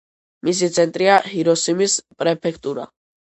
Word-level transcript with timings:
მისი 0.47 0.69
ცენტრია 0.77 1.17
ჰიროსიმის 1.33 1.99
პრეფექტურა. 2.23 2.89